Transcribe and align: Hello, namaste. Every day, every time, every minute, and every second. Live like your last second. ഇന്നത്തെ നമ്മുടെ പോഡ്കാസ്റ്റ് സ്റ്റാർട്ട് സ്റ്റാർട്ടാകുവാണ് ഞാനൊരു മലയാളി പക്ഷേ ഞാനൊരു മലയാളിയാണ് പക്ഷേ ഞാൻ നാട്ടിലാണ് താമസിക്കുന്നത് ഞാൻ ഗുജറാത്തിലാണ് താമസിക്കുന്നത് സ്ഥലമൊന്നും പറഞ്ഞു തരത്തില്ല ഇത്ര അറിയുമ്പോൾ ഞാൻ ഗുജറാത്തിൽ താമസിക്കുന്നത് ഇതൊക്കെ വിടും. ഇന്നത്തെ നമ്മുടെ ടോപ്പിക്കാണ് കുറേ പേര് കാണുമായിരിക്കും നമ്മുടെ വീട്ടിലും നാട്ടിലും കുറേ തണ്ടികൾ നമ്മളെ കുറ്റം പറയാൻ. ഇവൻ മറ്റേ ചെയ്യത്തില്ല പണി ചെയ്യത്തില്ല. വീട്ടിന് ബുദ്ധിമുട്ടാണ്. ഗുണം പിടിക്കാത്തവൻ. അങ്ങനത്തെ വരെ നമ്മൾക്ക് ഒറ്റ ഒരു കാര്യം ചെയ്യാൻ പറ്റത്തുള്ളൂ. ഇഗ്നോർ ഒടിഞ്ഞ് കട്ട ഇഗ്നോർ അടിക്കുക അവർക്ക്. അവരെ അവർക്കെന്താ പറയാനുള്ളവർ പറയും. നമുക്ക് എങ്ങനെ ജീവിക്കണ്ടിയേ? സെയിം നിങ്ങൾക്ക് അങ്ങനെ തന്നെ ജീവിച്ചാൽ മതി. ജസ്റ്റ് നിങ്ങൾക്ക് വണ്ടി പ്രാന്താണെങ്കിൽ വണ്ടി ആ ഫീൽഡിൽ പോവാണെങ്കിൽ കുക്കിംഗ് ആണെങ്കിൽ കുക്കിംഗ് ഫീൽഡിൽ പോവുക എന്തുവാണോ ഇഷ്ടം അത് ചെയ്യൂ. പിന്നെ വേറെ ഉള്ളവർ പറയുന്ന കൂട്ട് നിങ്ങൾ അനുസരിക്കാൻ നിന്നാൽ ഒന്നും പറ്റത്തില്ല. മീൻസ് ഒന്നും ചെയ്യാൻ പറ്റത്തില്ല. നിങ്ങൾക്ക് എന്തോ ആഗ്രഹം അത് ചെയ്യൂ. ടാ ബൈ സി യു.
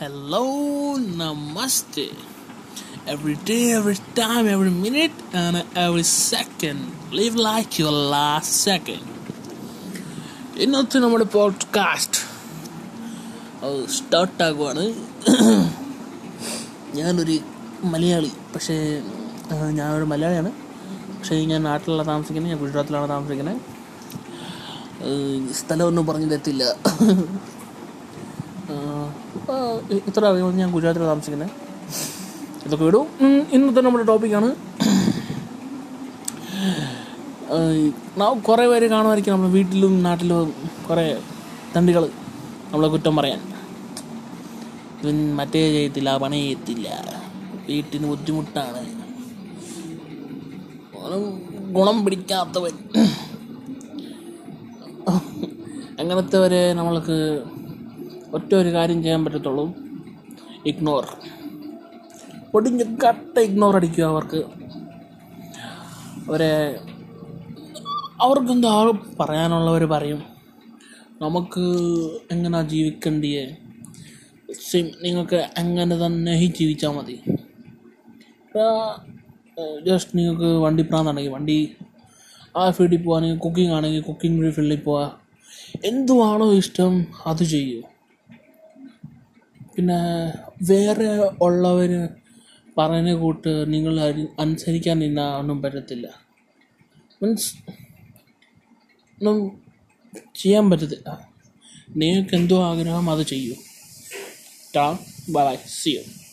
Hello, 0.00 0.96
namaste. 0.96 2.14
Every 3.06 3.34
day, 3.34 3.72
every 3.72 3.98
time, 4.14 4.46
every 4.46 4.70
minute, 4.70 5.12
and 5.34 5.56
every 5.76 6.04
second. 6.04 6.80
Live 7.12 7.34
like 7.36 7.78
your 7.78 7.92
last 8.14 8.50
second. 8.68 9.02
ഇന്നത്തെ 10.56 10.98
നമ്മുടെ 10.98 11.24
പോഡ്കാസ്റ്റ് 11.24 12.20
സ്റ്റാർട്ട് 13.58 13.92
സ്റ്റാർട്ടാകുവാണ് 13.92 14.86
ഞാനൊരു 16.94 17.38
മലയാളി 17.84 18.32
പക്ഷേ 18.54 18.78
ഞാനൊരു 19.70 20.04
മലയാളിയാണ് 20.04 20.52
പക്ഷേ 21.18 21.44
ഞാൻ 21.44 21.62
നാട്ടിലാണ് 21.62 22.08
താമസിക്കുന്നത് 22.08 22.52
ഞാൻ 22.52 22.60
ഗുജറാത്തിലാണ് 22.60 23.08
താമസിക്കുന്നത് 23.08 23.60
സ്ഥലമൊന്നും 25.52 26.06
പറഞ്ഞു 26.06 26.26
തരത്തില്ല 26.26 26.64
ഇത്ര 30.08 30.22
അറിയുമ്പോൾ 30.30 30.54
ഞാൻ 30.60 30.70
ഗുജറാത്തിൽ 30.76 31.04
താമസിക്കുന്നത് 31.10 31.50
ഇതൊക്കെ 32.66 32.84
വിടും. 32.84 33.06
ഇന്നത്തെ 33.52 33.80
നമ്മുടെ 33.86 34.04
ടോപ്പിക്കാണ് 34.10 34.48
കുറേ 38.48 38.64
പേര് 38.70 38.86
കാണുമായിരിക്കും 38.90 39.32
നമ്മുടെ 39.34 39.52
വീട്ടിലും 39.54 39.92
നാട്ടിലും 40.06 40.50
കുറേ 40.88 41.04
തണ്ടികൾ 41.76 42.04
നമ്മളെ 42.70 42.88
കുറ്റം 42.88 43.14
പറയാൻ. 43.16 43.40
ഇവൻ 45.02 45.16
മറ്റേ 45.36 45.62
ചെയ്യത്തില്ല 45.74 46.10
പണി 46.24 46.38
ചെയ്യത്തില്ല. 46.42 46.88
വീട്ടിന് 47.68 48.06
ബുദ്ധിമുട്ടാണ്. 48.10 48.82
ഗുണം 51.76 51.96
പിടിക്കാത്തവൻ. 52.04 52.76
അങ്ങനത്തെ 56.00 56.38
വരെ 56.42 56.62
നമ്മൾക്ക് 56.78 57.16
ഒറ്റ 58.34 58.50
ഒരു 58.54 58.70
കാര്യം 58.76 58.98
ചെയ്യാൻ 59.02 59.24
പറ്റത്തുള്ളൂ. 59.24 59.64
ഇഗ്നോർ 60.66 61.04
ഒടിഞ്ഞ് 62.54 62.84
കട്ട 63.04 63.34
ഇഗ്നോർ 63.38 63.76
അടിക്കുക 63.76 64.04
അവർക്ക്. 64.04 64.40
അവരെ 66.28 66.52
അവർക്കെന്താ 68.24 68.72
പറയാനുള്ളവർ 69.20 69.84
പറയും. 69.84 70.20
നമുക്ക് 71.22 71.64
എങ്ങനെ 72.32 72.62
ജീവിക്കണ്ടിയേ? 72.72 73.44
സെയിം 74.70 74.86
നിങ്ങൾക്ക് 75.02 75.40
അങ്ങനെ 75.58 75.96
തന്നെ 76.06 76.34
ജീവിച്ചാൽ 76.58 76.92
മതി. 76.96 77.16
ജസ്റ്റ് 79.88 80.12
നിങ്ങൾക്ക് 80.18 80.48
വണ്ടി 80.64 80.82
പ്രാന്താണെങ്കിൽ 80.82 81.32
വണ്ടി 81.32 81.56
ആ 82.56 82.70
ഫീൽഡിൽ 82.70 83.02
പോവാണെങ്കിൽ 83.02 83.38
കുക്കിംഗ് 83.38 83.72
ആണെങ്കിൽ 83.72 84.02
കുക്കിംഗ് 84.02 84.50
ഫീൽഡിൽ 84.56 84.80
പോവുക 84.80 85.20
എന്തുവാണോ 85.84 86.46
ഇഷ്ടം 86.52 86.94
അത് 87.26 87.42
ചെയ്യൂ. 87.44 87.80
പിന്നെ 89.76 89.98
വേറെ 90.70 91.08
ഉള്ളവർ 91.40 92.08
പറയുന്ന 92.78 93.14
കൂട്ട് 93.14 93.72
നിങ്ങൾ 93.72 94.00
അനുസരിക്കാൻ 94.38 94.98
നിന്നാൽ 94.98 95.36
ഒന്നും 95.36 95.62
പറ്റത്തില്ല. 95.62 96.08
മീൻസ് 97.22 97.54
ഒന്നും 99.18 99.62
ചെയ്യാൻ 100.34 100.70
പറ്റത്തില്ല. 100.70 101.28
നിങ്ങൾക്ക് 101.96 102.34
എന്തോ 102.34 102.64
ആഗ്രഹം 102.64 103.10
അത് 103.10 103.26
ചെയ്യൂ. 103.26 103.54
ടാ 104.76 104.98
ബൈ 105.30 105.56
സി 105.82 105.90
യു. 105.90 106.29